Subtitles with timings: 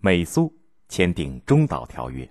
[0.00, 0.54] 美苏
[0.88, 2.30] 签订中导条约。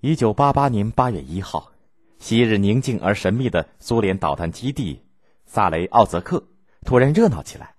[0.00, 1.72] 一九八八年八月一号，
[2.20, 5.04] 昔日宁静而神秘的苏联导弹基地
[5.46, 6.46] 萨雷奥泽克
[6.84, 7.74] 突然热闹起来，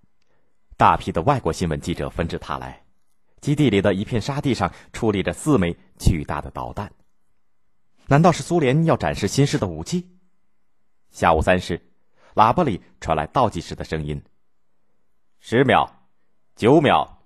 [0.75, 2.83] 大批的外国新闻记者纷至沓来。
[3.39, 6.91] 基地里的一片沙地上矗立着四枚巨大的导弹，
[8.07, 10.05] 难道是苏联要展示新式的武器？
[11.11, 11.81] 下午三时，
[12.35, 14.21] 喇叭里传来倒计时的声音：
[15.39, 16.07] 十秒、
[16.55, 17.20] 九秒、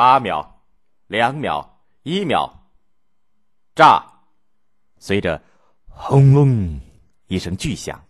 [0.00, 0.62] 八秒、
[1.08, 2.50] 两秒、一秒，
[3.74, 4.02] 炸！
[4.96, 5.42] 随着
[5.88, 6.80] 轰隆
[7.26, 8.02] 一声巨响，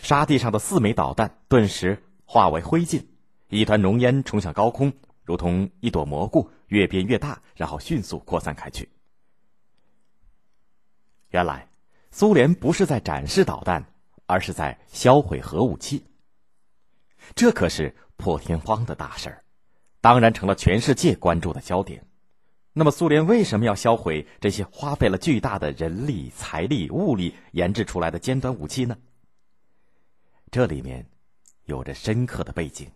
[0.00, 3.04] 沙地上的四枚导弹顿时化为灰烬，
[3.48, 4.92] 一团浓烟冲向高空，
[5.24, 6.48] 如同一朵蘑菇。
[6.68, 8.88] 越变越大，然后迅速扩散开去。
[11.30, 11.68] 原来，
[12.12, 13.84] 苏联不是在展示导弹，
[14.26, 16.06] 而是在销毁核武器。
[17.34, 19.43] 这可是破天荒的大事儿，
[20.04, 22.04] 当然成了全世界关注的焦点。
[22.74, 28.94] 那么，苏联为什么要销毁这些花费了巨大的人力、财力、物力研制出来的尖端武器呢？
[30.50, 31.06] 这里面
[31.64, 32.86] 有着深刻的背景。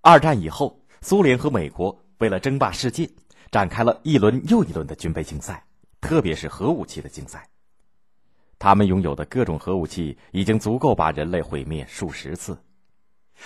[0.00, 0.80] 二战以后。
[1.02, 3.08] 苏联和美国为了争霸世界，
[3.52, 5.62] 展开了一轮又一轮的军备竞赛，
[6.00, 7.46] 特别是核武器的竞赛。
[8.58, 12.58] 他们拥有的各种核武器已经足够把人类毁灭数十次。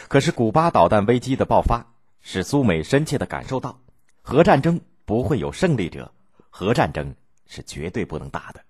[0.08, 1.84] 可是，古巴导弹危机的爆发
[2.20, 3.78] 使苏美深切的感受到，
[4.22, 6.12] 核战争不会有胜利者，
[6.48, 7.14] 核战争
[7.46, 8.60] 是绝对不能打的。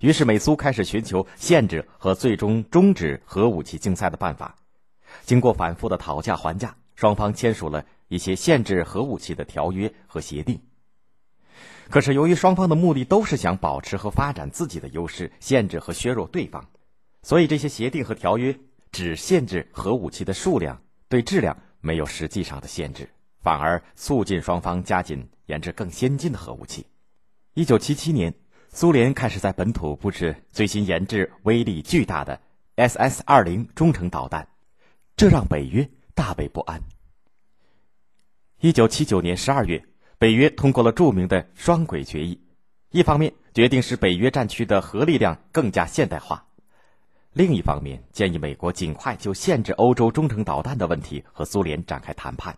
[0.00, 4.56] 于是，美苏开始寻求限制和最终终止核武器竞赛的办法。
[5.24, 6.74] 经过反复的讨价还价。
[6.94, 10.60] 双方签署了一些限制核武器的条约和协定。
[11.90, 16.64] 可是，由于双方的目的都是想保持和发展自己的优势，限制和削弱对方，
[17.22, 18.56] 所以这些协定和条约
[18.92, 23.08] 只限制核武器的数量，对质量没有实际上的限制，
[23.40, 26.86] 反而促进双方加紧研制更先进的核武器。
[27.54, 28.32] 一九七七年，
[28.68, 32.40] 苏联开始在本土布置最新研制、威力巨大的
[32.76, 34.46] SS 二零中程导弹，
[35.16, 35.88] 这让北约。
[36.14, 36.78] 大为不安。
[38.60, 39.82] 一九七九年十二月，
[40.18, 42.38] 北约通过了著名的双轨决议，
[42.90, 46.46] 一方面决定使北约战区的核力量更加现代化，
[47.34, 52.56] 另一方面建议美国尽快就限制欧洲中程导弹的问题和苏联展开谈判。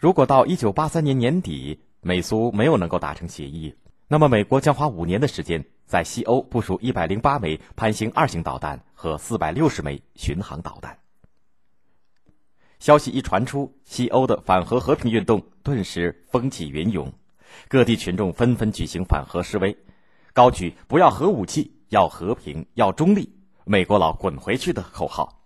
[0.00, 3.74] 如果到一九八三年年底美苏没有能够达成协议，
[4.06, 10.98] 那么美国将花五年的时间在西欧部署一百零八枚潘兴二型导弹和四百六十枚巡航导弹。
[12.78, 17.12] 消息一传出，西欧的反核和平运动顿时风起云涌，
[17.68, 19.76] 各地群众纷纷举行反核示威，
[20.32, 23.28] 高举“不要核武器，要和平，要中立，
[23.70, 25.42] 美国佬滚回去”的口号。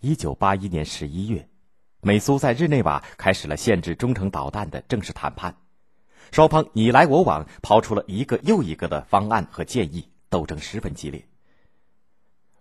[0.00, 1.48] 一九八一年十一月，
[2.00, 5.54] 美苏在日内瓦开始了限制中程导弹的正式谈判，
[6.32, 11.24] 双方你来我往，抛出了一个又一个的方案和建议，斗争十分激烈。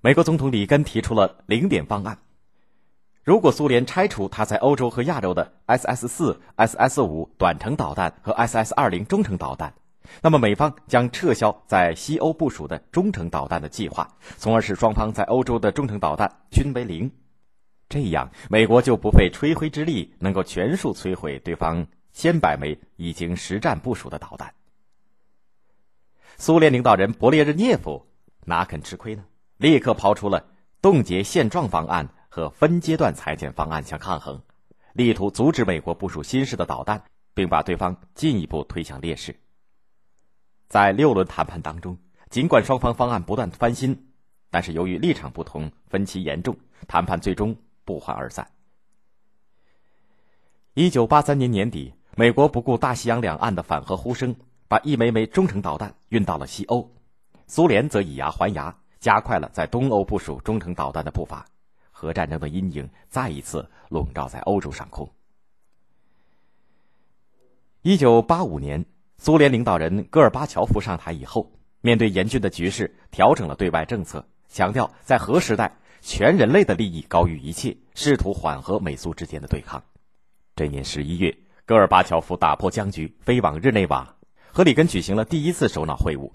[0.01, 2.19] 美国总统里根提出了零点方案。
[3.23, 9.73] 如果苏联拆除它在欧洲和亚洲的 SS 四、SS 五短程导弹和 SS 二零中程导弹，
[10.21, 14.07] 那么美方将撤销在西欧部署的中程导弹的计划，
[14.37, 17.11] 从而使双方在欧洲的中程导弹均为零。
[17.89, 24.53] 这样，美国就不费吹灰之力能够全数摧毁对方千百枚已经实战部署的导弹。
[26.37, 28.05] 苏联领导人勃列日涅夫
[28.45, 29.25] 哪肯吃亏呢？
[29.57, 30.45] 立刻抛出了
[30.81, 32.09] 冻结现状方案。
[32.29, 34.39] 和分阶段裁减方案相抗衡，
[34.93, 37.01] 力图阻止美国部署新式的导弹，
[37.33, 39.35] 并把对方进一步推向劣势。
[40.67, 41.97] 在六轮谈判当中，
[42.29, 44.07] 尽管双方方案不断翻新，
[44.49, 46.55] 但是由于立场不同，分歧严重，
[46.87, 47.55] 谈判最终
[47.85, 48.49] 不欢而散。
[50.73, 54.35] 一九八三年年底，美国不顾大西洋两岸的反核呼声，
[54.67, 56.91] 把一枚枚中程导弹运到了西欧，
[57.47, 61.45] 苏联则以牙还牙，加快了在东欧部署中程导弹的步伐。
[61.91, 65.09] 核战争的阴影再一次笼罩在欧洲上空。
[67.81, 68.85] 一九八五年，
[69.17, 79.83] 苏联领导人戈尔巴乔夫上台以后，面对严峻的局势，调整了对外政策，强调在核时代，全人类的利益高于一切，试图缓和美苏之间的对抗。
[80.55, 81.35] 这年十一月，
[81.65, 84.15] 戈尔巴乔夫打破僵局，飞往日内瓦，
[84.53, 86.31] 和里根举行了第一次首脑会晤。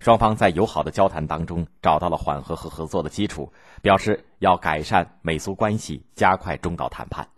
[0.00, 7.28] 双方在友好的交谈当中找到了缓和和合作的基础，表示要改善美苏关系，加快中导谈判。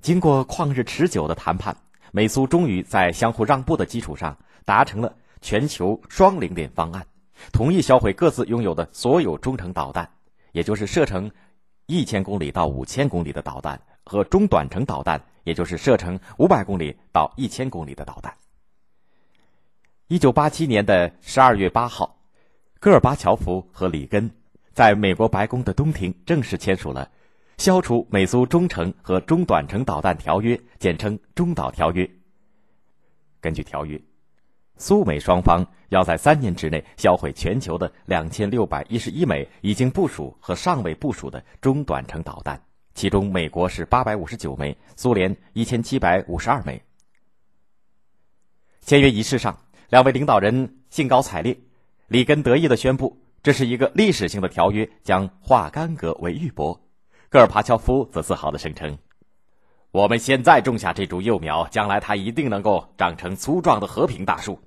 [0.00, 1.76] 经过旷日持久的谈判，
[2.12, 7.06] 美苏终于在相互让步的基础上达成了全球双零点方案，
[7.52, 10.10] 同意销毁各自拥有的所有中程导弹，
[10.52, 11.30] 也就是射程
[11.86, 18.34] 一千公里到五千公里的导弹和中短程导弹，也就是射程五百公里到一千公里的导弹。
[20.08, 22.18] 一九八七年的十二月八号，
[22.80, 24.30] 戈尔巴乔夫和里根
[24.72, 27.06] 在美国白宫的东庭正式签署了
[27.60, 32.10] 《消除美苏中程和中短程导弹条约》，简称“中导条约”。
[33.38, 34.00] 根据条约，
[34.78, 42.62] 苏美双方要在三年之内销毁全球的两千六百一十一枚已经部署和尚未部署的中短程导弹，
[42.94, 46.80] 其中美国是八百五十九枚，苏联一千七百五十二枚。
[48.80, 49.58] 签约仪式上，
[49.90, 51.58] 两位领导人兴高采烈，
[52.08, 56.80] 里根得意地宣布，这是一个历史性的条约，将化干戈为玉帛。
[57.32, 58.98] 戈尔巴乔夫则自豪地声称。
[59.92, 64.58] 我们现在种下这株幼苗，将来它一定能够长成粗壮的和平大树。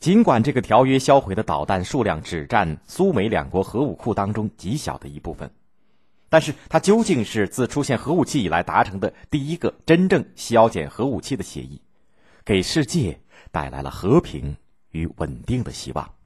[0.00, 5.48] 尽管这个条约销毁的导弹数量只占苏美两国核武库当中极小的一部分，
[6.28, 11.80] 但是它究竟是自出现核武器以来达成的第一个真正削减核武器的协议，
[12.44, 13.20] 给世界
[13.52, 14.56] 带来了和平
[14.90, 16.17] 与稳定的希望。